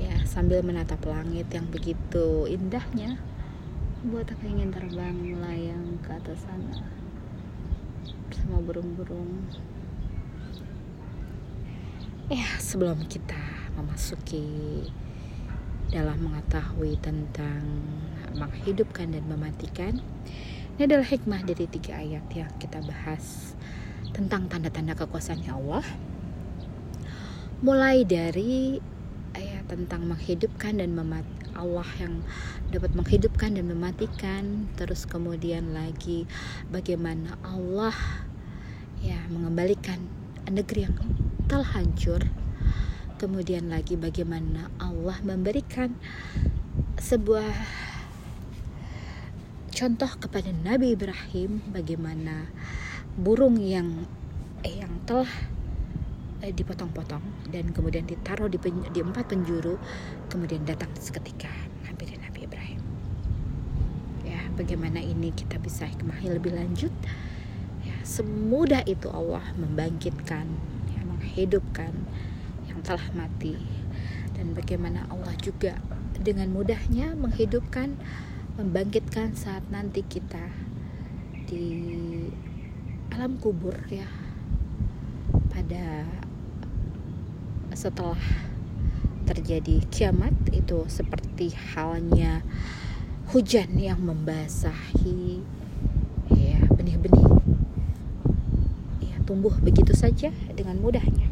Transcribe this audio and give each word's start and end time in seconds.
ya 0.00 0.16
sambil 0.24 0.64
menatap 0.64 1.04
langit 1.04 1.52
yang 1.52 1.68
begitu 1.68 2.48
indahnya 2.48 3.20
buat 4.00 4.24
aku 4.32 4.48
ingin 4.48 4.72
terbang 4.72 5.12
melayang 5.12 6.00
ke 6.00 6.08
atas 6.16 6.40
sana. 6.48 6.80
Bersama 8.32 8.56
burung-burung. 8.64 9.44
Ya 12.32 12.48
sebelum 12.56 13.04
kita 13.12 13.36
memasuki 13.76 14.88
dalam 15.92 16.16
mengetahui 16.24 16.96
tentang 17.04 17.60
menghidupkan 18.32 19.12
dan 19.12 19.24
mematikan 19.28 20.00
ini 20.78 20.88
adalah 20.88 21.04
hikmah 21.04 21.44
dari 21.44 21.68
tiga 21.68 22.00
ayat 22.00 22.24
yang 22.32 22.48
kita 22.56 22.80
bahas 22.80 23.52
tentang 24.16 24.48
tanda-tanda 24.48 24.96
kekuasaannya 24.96 25.52
Allah 25.52 25.84
mulai 27.60 28.06
dari 28.08 28.80
tentang 29.70 30.10
menghidupkan 30.10 30.82
dan 30.82 30.98
memati 30.98 31.54
Allah 31.54 31.86
yang 32.02 32.26
dapat 32.74 32.90
menghidupkan 32.98 33.54
dan 33.54 33.70
mematikan. 33.70 34.66
Terus 34.74 35.06
kemudian 35.06 35.70
lagi 35.70 36.26
bagaimana 36.74 37.38
Allah 37.46 37.94
ya 38.98 39.22
mengembalikan 39.30 40.02
negeri 40.50 40.90
yang 40.90 40.96
telah 41.46 41.70
hancur. 41.78 42.26
Kemudian 43.22 43.70
lagi 43.70 43.94
bagaimana 43.94 44.72
Allah 44.82 45.14
memberikan 45.22 45.94
sebuah 46.98 47.52
contoh 49.76 50.12
kepada 50.20 50.52
Nabi 50.52 50.92
Ibrahim 50.92 51.64
bagaimana 51.72 52.48
burung 53.16 53.60
yang 53.60 54.08
eh, 54.64 54.84
yang 54.84 54.92
telah 55.04 55.28
eh, 56.40 56.52
dipotong-potong 56.52 57.22
dan 57.52 57.72
kemudian 57.72 58.08
ditaruh 58.08 58.48
di, 58.48 58.56
pen, 58.56 58.84
di 58.92 59.00
empat 59.04 59.28
penjuru 59.28 59.76
kemudian 60.32 60.64
datang 60.64 60.88
seketika 60.96 61.52
Nabi 61.84 62.04
dan 62.08 62.20
Nabi 62.24 62.40
Ibrahim. 62.48 62.80
Ya 64.24 64.40
bagaimana 64.56 65.00
ini 65.00 65.32
kita 65.32 65.60
bisa 65.60 65.84
hikmahi 65.84 66.32
lebih 66.32 66.56
lanjut? 66.56 66.92
Ya 67.84 67.96
semudah 68.04 68.84
itu 68.88 69.08
Allah 69.12 69.44
membangkitkan 69.56 70.46
ya, 70.92 71.00
menghidupkan 71.04 71.92
yang 72.68 72.80
telah 72.84 73.04
mati. 73.12 73.56
Dan 74.36 74.56
bagaimana 74.56 75.04
Allah 75.12 75.36
juga 75.44 75.76
dengan 76.20 76.52
mudahnya 76.52 77.12
menghidupkan 77.16 77.96
membangkitkan 78.60 79.36
saat 79.36 79.64
nanti 79.72 80.04
kita 80.04 80.52
di 81.48 81.64
alam 83.12 83.40
kubur 83.40 83.74
ya 83.88 84.06
pada 85.50 86.06
setelah 87.80 88.20
terjadi 89.24 89.80
kiamat 89.88 90.36
itu 90.52 90.84
seperti 90.84 91.56
halnya 91.72 92.44
hujan 93.32 93.72
yang 93.80 94.04
membasahi 94.04 95.40
ya 96.28 96.60
benih-benih. 96.76 97.24
Ya 99.00 99.16
tumbuh 99.24 99.56
begitu 99.64 99.96
saja 99.96 100.28
dengan 100.52 100.76
mudahnya. 100.76 101.24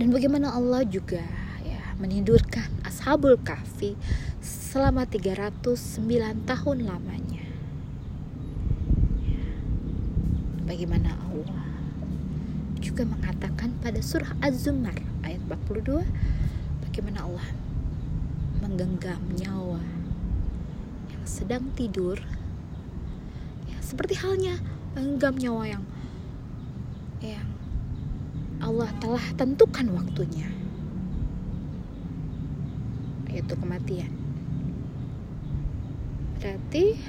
Dan 0.00 0.08
bagaimana 0.08 0.56
Allah 0.56 0.88
juga 0.88 1.20
ya 1.60 1.92
menidurkan 2.00 2.72
ashabul 2.88 3.36
kahfi 3.44 3.92
selama 4.40 5.04
309 5.04 6.48
tahun 6.48 6.78
lamanya. 6.88 7.44
Ya, 9.20 9.44
bagaimana 10.64 11.12
Allah 11.28 11.71
juga 12.92 13.08
mengatakan 13.08 13.72
pada 13.80 14.04
surah 14.04 14.36
Az-Zumar 14.44 14.92
ayat 15.24 15.40
42 15.48 16.04
bagaimana 16.84 17.24
Allah 17.24 17.48
menggenggam 18.60 19.16
nyawa 19.32 19.80
yang 21.08 21.24
sedang 21.24 21.72
tidur. 21.72 22.20
Ya 23.64 23.80
seperti 23.80 24.20
halnya 24.20 24.60
menggenggam 24.92 25.40
nyawa 25.40 25.64
yang 25.72 25.84
yang 27.24 27.48
Allah 28.60 28.92
telah 29.00 29.24
tentukan 29.40 29.88
waktunya 29.96 30.52
yaitu 33.32 33.56
kematian. 33.56 34.12
Berarti 36.44 37.00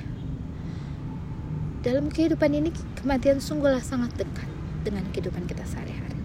dalam 1.84 2.08
kehidupan 2.08 2.56
ini 2.56 2.72
kematian 2.96 3.44
sungguhlah 3.44 3.84
sangat 3.84 4.16
dekat 4.16 4.53
dengan 4.84 5.08
kehidupan 5.16 5.48
kita 5.48 5.64
sehari-hari. 5.64 6.20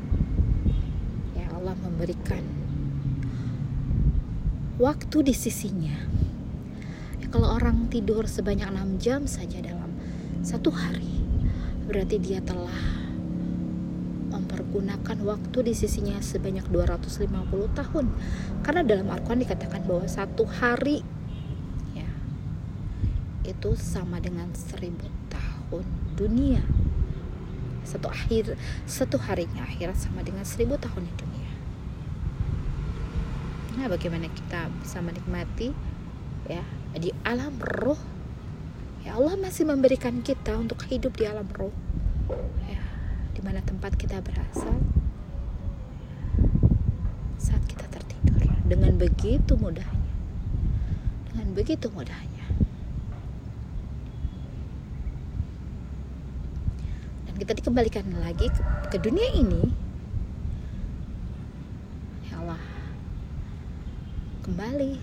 Ya 1.39 1.47
Allah 1.55 1.79
memberikan 1.79 2.43
waktu 4.83 5.31
di 5.31 5.35
sisinya. 5.35 5.95
Ya, 7.23 7.27
kalau 7.31 7.55
orang 7.55 7.87
tidur 7.87 8.27
sebanyak 8.27 8.67
6 8.67 8.99
jam 8.99 9.21
saja 9.31 9.63
dalam 9.63 9.95
satu 10.43 10.75
hari, 10.75 11.23
berarti 11.87 12.19
dia 12.19 12.43
telah 12.43 13.07
mempergunakan 14.29 15.19
waktu 15.25 15.59
di 15.71 15.75
sisinya 15.75 16.19
sebanyak 16.19 16.67
250 16.71 17.31
tahun. 17.79 18.07
Karena 18.67 18.83
dalam 18.83 19.07
Al-Quran 19.09 19.47
dikatakan 19.47 19.87
bahwa 19.87 20.05
satu 20.11 20.45
hari 20.47 21.03
ya 21.95 22.11
itu 23.47 23.75
sama 23.79 24.19
dengan 24.19 24.51
seribu 24.53 25.07
tahun 25.31 25.87
dunia 26.19 26.88
satu 27.88 28.12
akhir 28.12 28.60
satu 28.84 29.16
harinya 29.16 29.65
akhirat 29.65 29.97
sama 29.97 30.21
dengan 30.21 30.44
seribu 30.44 30.76
tahun 30.76 31.09
di 31.09 31.15
dunia. 31.16 31.53
Nah 33.81 33.87
bagaimana 33.88 34.28
kita 34.28 34.69
bisa 34.84 35.00
menikmati 35.00 35.72
ya 36.44 36.60
di 36.93 37.09
alam 37.25 37.56
roh? 37.56 37.97
Ya 39.09 39.16
Allah 39.16 39.41
masih 39.41 39.65
memberikan 39.65 40.21
kita 40.21 40.53
untuk 40.60 40.84
hidup 40.93 41.16
di 41.16 41.25
alam 41.25 41.49
roh. 41.56 41.72
Ya 42.69 42.84
di 43.32 43.41
mana 43.41 43.65
tempat 43.65 43.97
kita 43.97 44.20
berasal 44.20 44.76
saat 47.41 47.65
kita 47.65 47.88
tertidur 47.88 48.53
dengan 48.69 49.00
begitu 49.00 49.56
mudahnya. 49.56 50.12
Dengan 51.32 51.56
begitu 51.56 51.88
mudahnya 51.88 52.68
kita 57.38 57.54
dikembalikan 57.54 58.03
lagi 58.19 58.50
ke, 58.50 58.62
ke 58.91 58.99
dunia 58.99 59.31
ini. 59.31 59.62
Ya 62.26 62.43
Allah. 62.43 62.59
Kembali. 64.43 64.99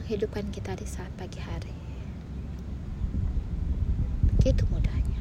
Menghidupkan 0.00 0.48
kita 0.48 0.72
di 0.72 0.88
saat 0.88 1.12
pagi 1.20 1.36
hari. 1.36 1.76
Begitu 4.40 4.64
mudahnya. 4.72 5.20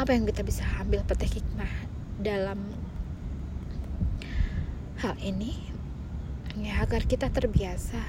Apa 0.00 0.16
yang 0.16 0.24
kita 0.24 0.40
bisa 0.40 0.64
ambil 0.80 1.04
petik 1.04 1.36
hikmah 1.36 1.84
dalam 2.24 2.64
hal 4.98 5.14
ini 5.20 5.77
ya 6.58 6.82
agar 6.82 7.06
kita 7.06 7.30
terbiasa 7.30 8.02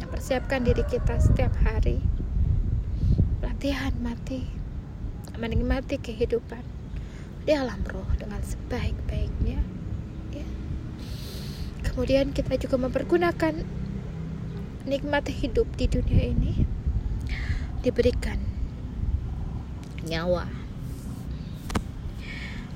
mempersiapkan 0.00 0.64
diri 0.64 0.80
kita 0.88 1.20
setiap 1.20 1.52
hari 1.60 2.00
latihan 3.44 3.92
mati 4.00 4.48
menikmati 5.36 6.00
kehidupan 6.00 6.64
di 7.44 7.52
alam 7.52 7.84
roh 7.84 8.08
dengan 8.16 8.40
sebaik-baiknya 8.40 9.60
ya. 10.32 10.46
kemudian 11.84 12.32
kita 12.32 12.56
juga 12.56 12.80
mempergunakan 12.80 13.60
nikmat 14.88 15.28
hidup 15.28 15.68
di 15.76 15.84
dunia 15.88 16.32
ini 16.32 16.64
diberikan 17.84 18.40
nyawa 20.08 20.48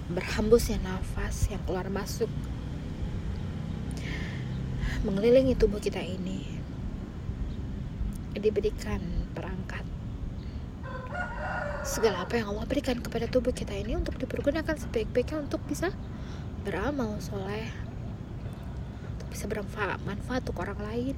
berhembusnya 0.08 0.80
nafas 0.80 1.52
yang 1.52 1.60
keluar 1.68 1.88
masuk 1.92 2.28
mengelilingi 5.06 5.54
tubuh 5.54 5.78
kita 5.78 6.02
ini. 6.02 6.42
Diberikan 8.34 9.02
perangkat. 9.34 9.82
Segala 11.82 12.26
apa 12.26 12.38
yang 12.38 12.54
Allah 12.54 12.66
berikan 12.66 12.98
kepada 12.98 13.26
tubuh 13.30 13.54
kita 13.54 13.74
ini 13.74 13.98
untuk 13.98 14.18
dipergunakan 14.18 14.74
sebaik-baiknya 14.78 15.46
untuk 15.46 15.62
bisa 15.66 15.94
beramal 16.62 17.18
soleh. 17.22 17.70
Untuk 19.18 19.28
bisa 19.30 19.46
bermanfaat 19.46 20.02
manfaat 20.02 20.42
untuk 20.46 20.62
orang 20.62 20.80
lain. 20.82 21.16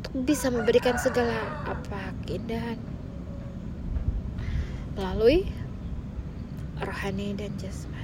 Untuk 0.00 0.12
bisa 0.24 0.48
memberikan 0.52 0.96
segala 1.00 1.36
apa 1.64 2.12
keindahan. 2.28 2.80
Melalui 4.96 5.48
rohani 6.80 7.34
dan 7.34 7.50
jasmani 7.58 8.03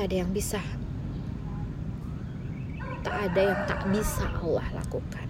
tak 0.00 0.08
ada 0.08 0.24
yang 0.24 0.32
bisa. 0.32 0.64
Tak 3.04 3.16
ada 3.20 3.40
yang 3.52 3.60
tak 3.68 3.84
bisa 3.92 4.24
Allah 4.40 4.64
lakukan. 4.80 5.28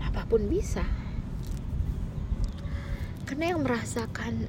Apa 0.00 0.24
pun 0.24 0.48
bisa. 0.48 0.80
Karena 3.28 3.52
yang 3.52 3.68
merasakan 3.68 4.48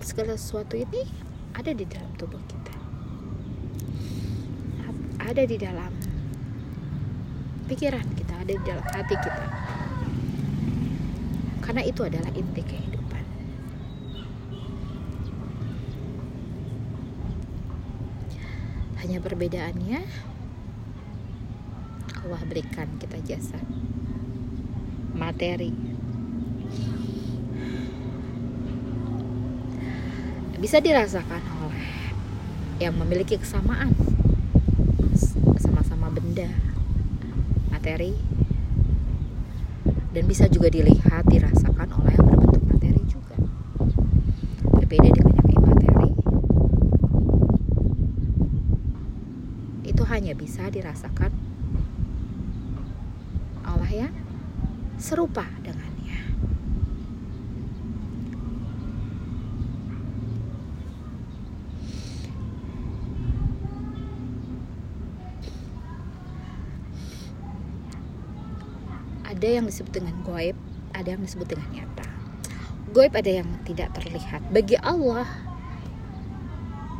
segala 0.00 0.40
sesuatu 0.40 0.80
ini 0.80 1.04
ada 1.52 1.76
di 1.76 1.84
dalam 1.84 2.08
tubuh 2.16 2.40
kita. 2.48 2.72
Ada 5.20 5.44
di 5.44 5.56
dalam 5.60 5.92
pikiran 7.68 8.06
kita 8.16 8.32
ada 8.32 8.52
di 8.56 8.64
dalam 8.64 8.86
hati 8.96 9.16
kita. 9.20 9.44
Karena 11.60 11.84
itu 11.84 12.00
adalah 12.00 12.32
inti 12.32 12.64
kehidupan 12.64 13.01
hanya 19.02 19.18
perbedaannya 19.18 19.98
Allah 22.22 22.42
berikan 22.46 22.86
kita 23.02 23.18
jasa. 23.26 23.58
Materi. 25.10 25.74
Bisa 30.62 30.78
dirasakan 30.78 31.42
oleh 31.66 31.90
yang 32.78 32.94
memiliki 32.94 33.34
kesamaan. 33.42 33.90
Sama-sama 35.58 36.06
benda 36.14 36.46
materi. 37.74 38.14
Dan 40.14 40.30
bisa 40.30 40.46
juga 40.46 40.70
dilihat 40.70 41.26
dirasakan 41.26 41.90
oleh 41.98 42.14
yang 42.14 42.66
materi 42.70 43.02
juga 43.10 43.34
berbeda 44.78 45.08
dengan 45.10 45.34
yang 45.34 45.48
imateri 45.58 46.10
itu 49.82 50.02
hanya 50.06 50.30
bisa 50.42 50.66
dirasakan 50.74 51.30
oleh 53.62 53.92
yang 53.94 54.14
serupa 54.98 55.46
dengannya. 55.62 56.18
Ada 69.22 69.62
yang 69.62 69.70
disebut 69.70 69.94
dengan 69.94 70.18
goib 70.26 70.58
ada 70.90 71.14
yang 71.14 71.22
disebut 71.22 71.54
dengan 71.54 71.70
nyata. 71.70 72.10
Goib 72.90 73.14
ada 73.14 73.30
yang 73.30 73.46
tidak 73.62 73.94
terlihat. 73.94 74.42
Bagi 74.50 74.74
Allah 74.82 75.30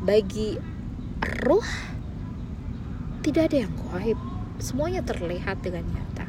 bagi 0.02 0.58
roh 1.42 1.91
tidak 3.22 3.54
ada 3.54 3.56
yang 3.64 3.72
goib. 3.78 4.18
Semuanya 4.58 5.02
terlihat 5.06 5.62
dengan 5.62 5.86
nyata. 5.86 6.26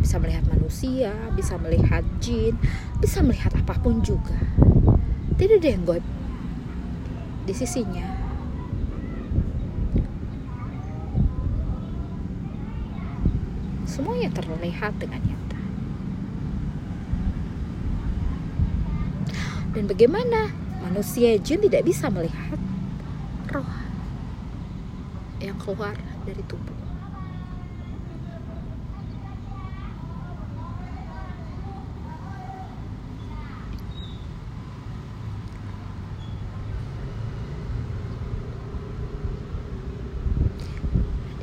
Bisa 0.00 0.20
melihat 0.20 0.44
manusia 0.48 1.12
bisa 1.32 1.60
melihat 1.60 2.04
jin 2.20 2.56
bisa 3.00 3.20
melihat 3.20 3.52
apa 3.56 3.76
pun 3.80 4.00
juga. 4.04 4.36
Tidak 5.36 5.60
ada 5.60 5.68
yang 5.68 5.84
goib 5.84 6.04
di 7.44 7.52
sisinya. 7.56 8.04
Semuanya 13.84 14.32
terlihat 14.32 14.96
dengan 14.96 15.20
nyata. 15.20 15.60
Dan 19.74 19.84
bagaimana 19.84 20.48
manusia 20.80 21.36
jin 21.40 21.60
tidak 21.60 21.84
bisa 21.84 22.08
melihat 22.08 22.56
roh 23.52 23.83
yang 25.44 25.58
keluar 25.60 25.92
dari 26.24 26.40
tubuh. 26.48 26.84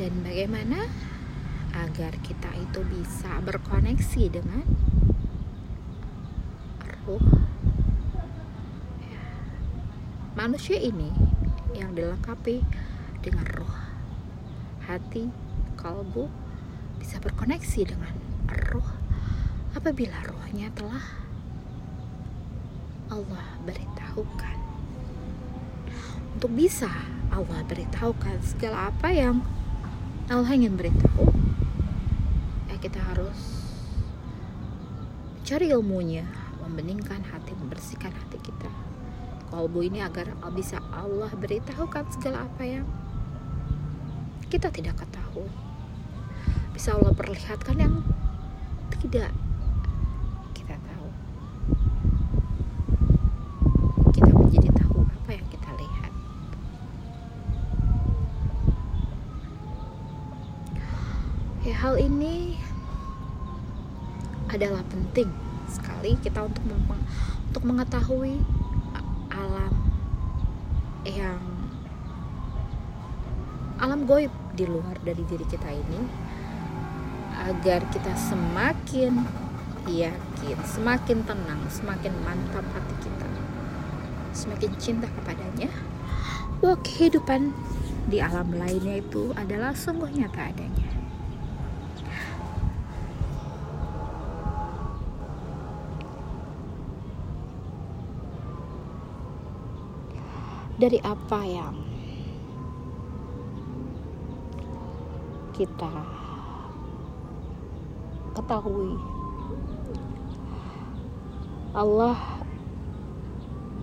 Dan 0.02 0.26
bagaimana 0.26 0.90
agar 1.78 2.18
kita 2.26 2.50
itu 2.58 2.82
bisa 2.90 3.38
berkoneksi 3.46 4.24
dengan 4.34 4.66
ruh? 7.06 7.22
Ya. 9.06 9.22
manusia 10.34 10.82
ini 10.82 11.14
yang 11.78 11.94
dilengkapi 11.94 12.66
dengan 13.22 13.46
roh 13.54 13.91
hati 14.86 15.30
kalbu 15.78 16.30
bisa 17.02 17.18
berkoneksi 17.18 17.82
dengan 17.94 18.14
roh. 18.70 18.90
Apabila 19.74 20.20
rohnya 20.28 20.68
telah 20.76 21.02
Allah 23.12 23.48
beritahukan. 23.66 24.58
Untuk 26.38 26.52
bisa 26.56 26.92
Allah 27.32 27.64
beritahukan 27.68 28.40
segala 28.44 28.92
apa 28.92 29.12
yang 29.12 29.44
Allah 30.32 30.56
ingin 30.56 30.80
beritahu 30.80 31.28
ya 32.72 32.80
kita 32.80 33.04
harus 33.04 33.68
cari 35.44 35.76
ilmunya 35.76 36.24
membeningkan 36.64 37.20
hati 37.28 37.52
membersihkan 37.52 38.16
hati 38.16 38.40
kita. 38.40 38.72
Kalbu 39.52 39.84
ini 39.84 40.00
agar 40.00 40.32
bisa 40.56 40.80
Allah 40.96 41.28
beritahukan 41.36 42.08
segala 42.16 42.48
apa 42.48 42.64
yang 42.64 42.88
kita 44.52 44.68
tidak 44.68 45.00
ketahui. 45.00 45.48
Bisa 46.76 46.92
Allah 46.92 47.16
perlihatkan 47.16 47.80
yang 47.80 48.04
tidak 49.00 49.32
kita 50.52 50.76
tahu. 50.76 51.08
Kita 54.12 54.28
menjadi 54.36 54.70
tahu 54.76 55.08
apa 55.08 55.30
yang 55.40 55.48
kita 55.48 55.70
lihat. 55.80 56.12
Ya 61.64 61.76
hal 61.80 61.96
ini 61.96 62.60
adalah 64.52 64.84
penting 64.92 65.32
sekali 65.72 66.20
kita 66.20 66.44
untuk 66.44 66.68
untuk 67.48 67.64
mengetahui 67.64 68.36
alam 69.32 69.72
yang 71.08 71.40
alam 73.80 74.04
goib 74.04 74.41
di 74.62 74.70
luar 74.70 74.94
dari 75.02 75.26
diri 75.26 75.42
kita 75.50 75.74
ini 75.74 76.06
agar 77.50 77.82
kita 77.90 78.14
semakin 78.14 79.26
yakin, 79.90 80.58
semakin 80.62 81.26
tenang, 81.26 81.66
semakin 81.74 82.14
mantap 82.22 82.62
hati 82.70 82.96
kita, 83.02 83.26
semakin 84.38 84.70
cinta 84.78 85.10
kepadanya. 85.10 85.66
Bahwa 86.62 86.78
kehidupan 86.86 87.50
di 88.06 88.22
alam 88.22 88.54
lainnya 88.54 89.02
itu 89.02 89.34
adalah 89.34 89.74
sungguh 89.74 90.14
nyata 90.14 90.54
adanya. 90.54 90.90
Dari 100.78 101.02
apa 101.02 101.42
yang 101.50 101.91
kita 105.52 105.92
ketahui. 108.32 108.96
Allah 111.72 112.16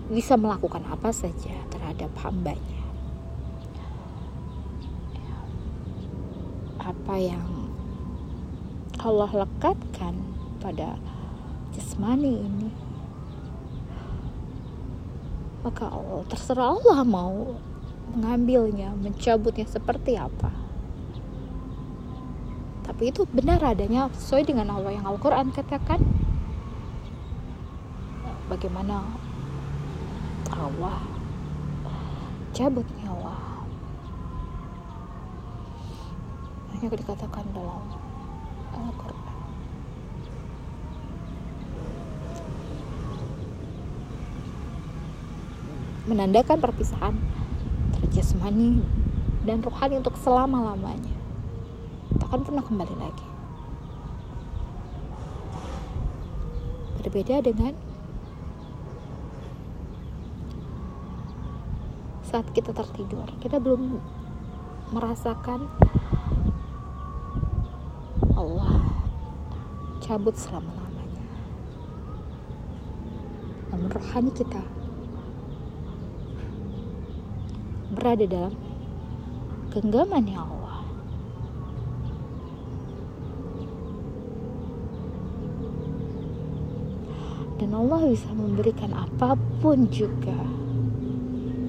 bisa 0.09 0.37
melakukan 0.37 0.85
apa 0.89 1.09
saja 1.13 1.53
terhadap 1.69 2.13
hambanya. 2.21 2.81
Apa 6.81 7.15
yang 7.17 7.69
Allah 8.99 9.31
lekatkan 9.45 10.17
pada 10.59 10.99
jasmani 11.71 12.35
ini 12.35 12.69
maka 15.63 15.91
Allah 15.91 16.23
terserah 16.31 16.75
Allah 16.79 17.03
mau 17.03 17.55
mengambilnya 18.15 18.95
mencabutnya 18.95 19.67
seperti 19.67 20.15
apa 20.15 20.51
tapi 22.99 23.15
itu 23.15 23.23
benar 23.31 23.63
adanya 23.63 24.11
sesuai 24.11 24.51
dengan 24.51 24.75
Allah 24.75 24.91
yang 24.91 25.07
Al-Quran 25.07 25.55
katakan. 25.55 26.03
Bagaimana 28.51 29.07
Allah 30.51 30.99
cabut 32.51 32.83
nyawa 32.99 33.63
hanya 36.75 36.91
dikatakan 36.91 37.47
dalam 37.55 37.87
Al-Quran. 38.75 39.31
Menandakan 46.03 46.57
perpisahan 46.59 47.15
terjasmani 47.95 48.83
dan 49.47 49.63
rohani 49.63 50.03
untuk 50.03 50.19
selama-lamanya 50.19 51.18
takkan 52.29 52.45
pernah 52.45 52.61
kembali 52.61 52.95
lagi? 53.01 53.27
Berbeda 57.01 57.41
dengan 57.41 57.73
saat 62.21 62.45
kita 62.53 62.69
tertidur. 62.69 63.25
Kita 63.41 63.57
belum 63.57 63.97
merasakan 64.93 65.65
Allah 68.37 68.77
cabut 70.05 70.37
selama-lamanya. 70.37 71.25
Namun 73.73 73.89
rohani 73.89 74.29
kita 74.37 74.61
berada 77.97 78.25
dalam 78.29 78.53
genggaman 79.73 80.29
ya 80.29 80.45
Allah 80.45 80.58
dan 87.69 87.85
Allah 87.85 88.01
bisa 88.09 88.33
memberikan 88.33 88.89
apa 88.97 89.37
pun 89.61 89.85
juga 89.93 90.33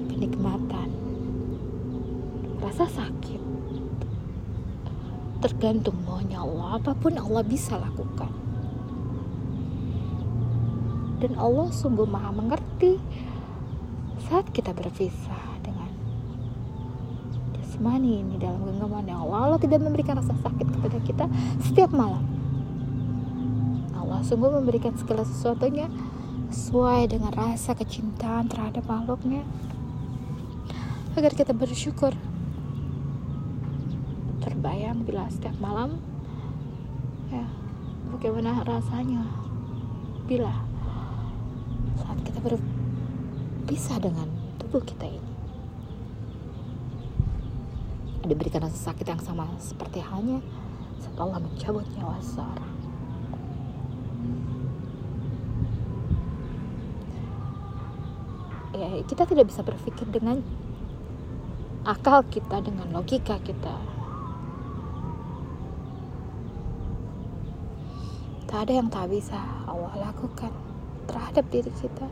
kenikmatan, 0.09 0.89
rasa 2.57 2.89
sakit, 2.89 3.37
tergantung 5.45 6.01
maunya 6.01 6.41
Allah. 6.41 6.81
Apa 6.81 6.97
pun 6.97 7.13
Allah 7.21 7.45
bisa 7.45 7.77
lakukan. 7.77 8.33
Dan 11.21 11.37
Allah 11.37 11.69
sungguh 11.69 12.09
maha 12.09 12.33
mengerti 12.33 12.97
saat 14.25 14.49
kita 14.49 14.73
berpisah 14.73 15.61
dengan 15.61 15.93
jasmani 17.61 18.25
ini 18.25 18.41
dalam 18.41 18.57
genggaman 18.65 19.05
Allah. 19.05 19.53
Allah 19.53 19.61
tidak 19.61 19.85
memberikan 19.85 20.17
rasa 20.17 20.33
sakit 20.33 20.65
kepada 20.65 20.97
kita 21.05 21.29
setiap 21.61 21.93
malam. 21.93 22.40
Allah. 24.11 24.27
Sungguh 24.27 24.51
memberikan 24.51 24.91
segala 24.99 25.23
sesuatunya 25.23 25.87
sesuai 26.51 27.15
dengan 27.15 27.31
rasa 27.31 27.71
kecintaan 27.71 28.51
terhadap 28.51 28.83
makhluknya. 28.83 29.47
Agar 31.15 31.31
kita 31.31 31.55
bersyukur. 31.55 32.11
Terbayang 34.43 35.07
bila 35.07 35.31
setiap 35.31 35.55
malam 35.63 35.95
ya 37.31 37.47
bagaimana 38.11 38.67
rasanya 38.67 39.23
bila 40.27 40.51
saat 41.95 42.19
kita 42.27 42.43
berpisah 42.43 43.95
dengan 44.03 44.27
tubuh 44.59 44.83
kita 44.83 45.07
ini. 45.07 45.31
Diberikan 48.27 48.67
rasa 48.67 48.91
sakit 48.91 49.07
yang 49.07 49.23
sama 49.23 49.47
seperti 49.55 50.03
halnya 50.03 50.43
setelah 50.99 51.39
mencabut 51.39 51.87
nyawa 51.95 52.19
seorang 52.19 52.80
ya 58.71 59.03
kita 59.03 59.27
tidak 59.27 59.51
bisa 59.51 59.61
berpikir 59.63 60.07
dengan 60.07 60.39
akal 61.83 62.21
kita 62.29 62.61
dengan 62.61 62.87
logika 62.93 63.41
kita. 63.41 63.75
Tak 68.51 68.67
ada 68.67 68.73
yang 68.83 68.91
tak 68.91 69.07
bisa 69.07 69.39
Allah 69.63 70.11
lakukan 70.11 70.51
terhadap 71.07 71.47
diri 71.47 71.71
kita. 71.79 72.07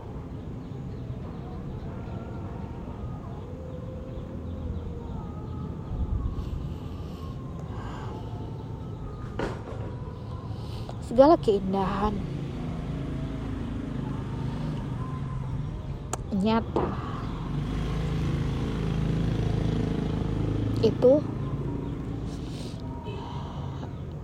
Segala 11.04 11.36
keindahan 11.42 12.39
nyata. 16.34 16.90
Itu 20.86 21.26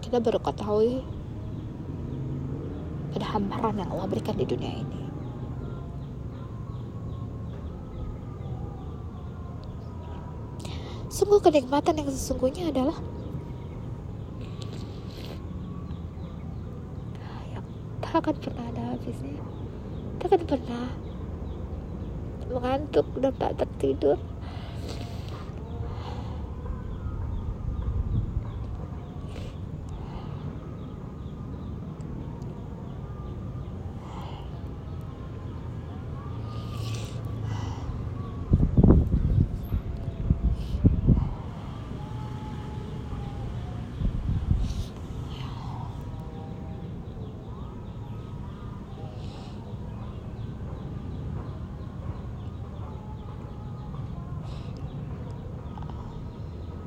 kita 0.06 0.22
baru 0.22 0.40
ketahui 0.40 1.02
ada 3.18 3.26
hamparan 3.32 3.80
yang 3.82 3.90
Allah 3.90 4.08
berikan 4.12 4.38
di 4.38 4.46
dunia 4.46 4.76
ini. 4.76 5.02
Sungguh 11.16 11.40
kenikmatan 11.40 11.96
yang 11.96 12.12
sesungguhnya 12.12 12.76
adalah 12.76 13.00
yang 17.56 17.64
tak 18.04 18.20
akan 18.20 18.36
pernah 18.36 18.66
ada 18.68 18.84
habisnya 18.92 19.40
tak 20.20 20.28
akan 20.28 20.44
pernah 20.44 20.86
mengantuk 22.50 23.08
dan 23.18 23.34
tak 23.38 23.58
tertidur 23.58 24.18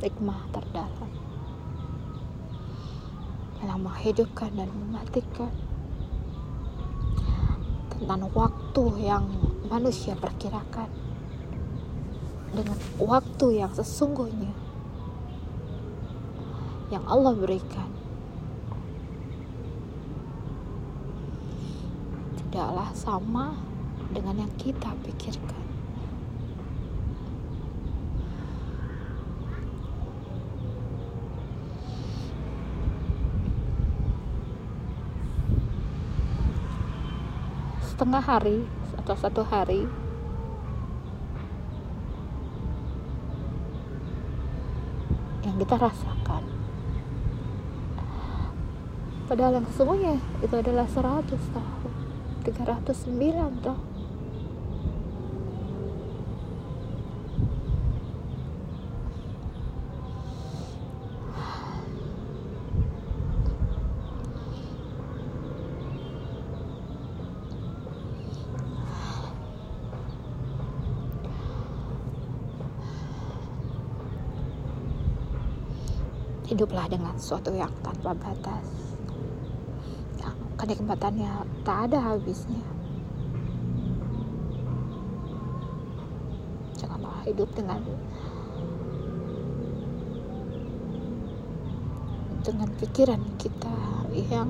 hikmah 0.09 0.41
terdalam 0.57 1.12
dalam 3.61 3.85
menghidupkan 3.85 4.49
dan 4.57 4.73
mematikan 4.73 5.53
tentang 7.93 8.25
waktu 8.33 8.85
yang 9.05 9.29
manusia 9.69 10.17
perkirakan 10.17 10.88
dengan 12.57 12.81
waktu 12.97 13.61
yang 13.61 13.69
sesungguhnya 13.77 14.57
yang 16.88 17.05
Allah 17.05 17.37
berikan. 17.37 17.93
Tidaklah 22.49 22.97
sama 22.97 23.53
dengan 24.09 24.41
yang 24.41 24.53
kita 24.57 24.97
pikirkan 25.05 25.67
setengah 37.99 38.23
hari 38.23 38.62
atau 38.95 39.14
satu 39.19 39.43
hari. 39.43 39.83
Yang 45.43 45.67
kita 45.67 45.75
rasakan. 45.83 46.47
Padahal 49.26 49.59
yang 49.59 49.67
sesungguhnya 49.75 50.14
itu 50.47 50.55
adalah 50.55 50.87
100 50.87 51.26
tahun 51.26 51.93
309 52.47 53.67
tahun 53.67 53.88
hiduplah 76.49 76.88
dengan 76.88 77.12
sesuatu 77.21 77.52
yang 77.52 77.69
tanpa 77.85 78.17
batas. 78.17 78.64
Yang 80.17 80.37
kenikmatannya 80.57 81.45
tak 81.62 81.93
ada 81.93 81.99
habisnya. 82.00 82.64
Janganlah 86.81 87.21
hidup 87.28 87.52
dengan 87.52 87.85
dengan 92.40 92.69
pikiran 92.81 93.21
kita 93.37 93.76
yang 94.33 94.49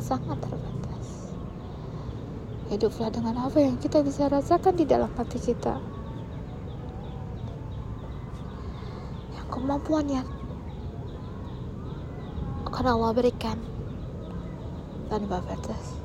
sangat 0.00 0.40
terbatas. 0.40 1.36
Hiduplah 2.72 3.12
dengan 3.12 3.36
apa 3.44 3.60
yang 3.60 3.76
kita 3.76 4.00
bisa 4.00 4.32
rasakan 4.32 4.72
di 4.72 4.88
dalam 4.88 5.12
hati 5.12 5.36
kita. 5.36 5.76
Yang 9.36 9.46
kemampuan 9.52 10.08
yang 10.08 10.26
akan 12.86 13.02
Allah 13.02 13.18
berikan. 13.18 13.58
Tanpa 15.10 15.42
batas 15.42 15.98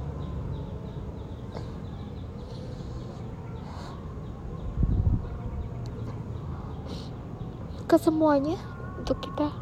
kesemuanya 7.85 8.57
untuk 8.97 9.21
kita. 9.21 9.53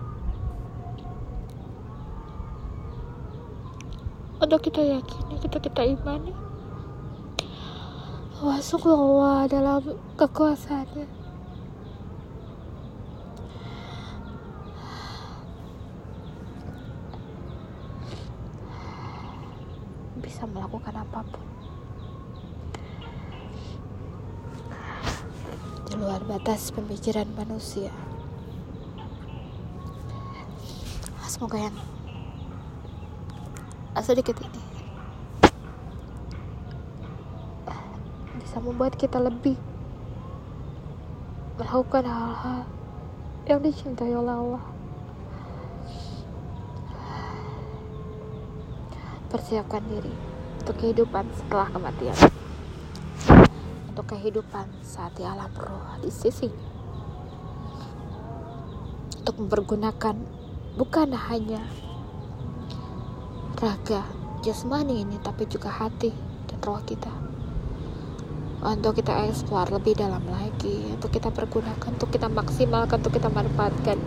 Untuk 4.40 4.64
kita 4.64 4.80
yakini 4.80 5.36
kita 5.44 5.60
kita 5.60 5.82
imani. 5.84 6.32
Sungguh 8.64 8.96
Allah 8.96 9.44
dalam 9.52 9.84
kekuasaannya 10.16 11.20
bisa 20.40 20.56
melakukan 20.56 20.96
apa 20.96 21.20
pun 21.20 21.44
di 25.84 25.94
luar 26.00 26.24
batas 26.50 26.74
pemikiran 26.74 27.30
manusia. 27.38 27.94
Semoga 31.30 31.62
yang 31.62 31.78
sedikit 34.02 34.34
ini 34.42 34.62
bisa 38.42 38.58
membuat 38.66 38.98
kita 38.98 39.22
lebih 39.22 39.62
melakukan 41.62 42.10
hal-hal 42.10 42.66
yang 43.46 43.62
dicintai 43.62 44.10
oleh 44.18 44.34
Allah. 44.34 44.66
Persiapkan 49.30 49.86
diri 49.86 50.18
untuk 50.66 50.82
kehidupan 50.82 51.30
setelah 51.30 51.70
kematian 51.70 52.39
untuk 54.00 54.16
kehidupan 54.16 54.64
saat 54.80 55.12
di 55.20 55.28
alam 55.28 55.52
roh 55.60 56.00
di 56.00 56.08
sisi 56.08 56.48
untuk 59.20 59.36
mempergunakan 59.44 60.16
bukan 60.80 61.12
hanya 61.12 61.60
raga 63.60 64.08
jasmani 64.40 65.04
ini 65.04 65.20
tapi 65.20 65.52
juga 65.52 65.68
hati 65.68 66.16
dan 66.48 66.64
roh 66.64 66.80
kita. 66.88 67.12
Untuk 68.64 69.04
kita 69.04 69.28
eksplor 69.28 69.68
lebih 69.68 70.00
dalam 70.00 70.24
lagi 70.32 70.96
untuk 70.96 71.12
kita 71.12 71.28
pergunakan 71.28 71.92
untuk 71.92 72.08
kita 72.08 72.32
maksimalkan 72.32 73.04
untuk 73.04 73.20
kita 73.20 73.28
manfaatkan. 73.28 74.00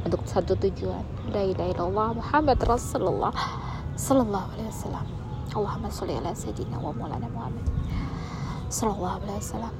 Untuk 0.00 0.24
satu 0.24 0.56
tujuan. 0.64 1.04
Ilaha 1.28 1.76
illallah 1.76 2.08
Muhammad 2.24 2.56
Rasulullah. 2.64 3.36
Sallallahu 4.00 4.48
alaihi 4.56 4.72
wasallam 4.72 5.25
Allahumma 5.54 5.92
sholli 5.92 6.18
ala 6.18 6.34
sayyidina 6.34 6.80
wa 6.80 6.90
maulana 6.90 7.28
Muhammad 7.30 7.66
sallallahu 8.66 9.22
alaihi 9.22 9.38
wasallam 9.44 9.74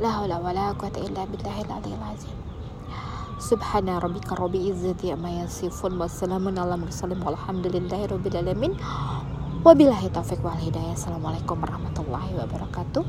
la 0.00 0.10
haula 0.16 0.36
wa 0.40 0.52
la 0.56 0.72
quwwata 0.72 1.04
illa 1.04 1.28
billahil 1.28 1.68
aliyil 1.68 2.04
azim 2.08 2.36
Subhana 3.42 3.98
rabbika 3.98 4.38
rabbi 4.38 4.70
izzati 4.70 5.10
amma 5.10 5.28
yasifun 5.42 5.98
wassalamun 5.98 6.54
ala 6.56 6.78
mursalin 6.78 7.18
walhamdulillahi 7.20 8.06
rabbil 8.06 8.36
alamin 8.38 8.72
wabillahi 9.66 10.08
taufiq 10.14 10.38
wal 10.46 10.54
hidayah 10.56 10.94
assalamualaikum 10.94 11.58
warahmatullahi 11.58 12.38
wabarakatuh 12.38 13.02